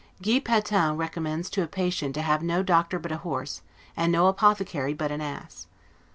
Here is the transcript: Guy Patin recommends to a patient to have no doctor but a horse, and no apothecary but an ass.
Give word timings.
Guy 0.19 0.39
Patin 0.39 0.97
recommends 0.97 1.47
to 1.51 1.61
a 1.61 1.67
patient 1.67 2.15
to 2.15 2.23
have 2.23 2.41
no 2.41 2.63
doctor 2.63 2.97
but 2.97 3.11
a 3.11 3.17
horse, 3.19 3.61
and 3.95 4.11
no 4.11 4.25
apothecary 4.25 4.95
but 4.95 5.11
an 5.11 5.21
ass. 5.21 5.67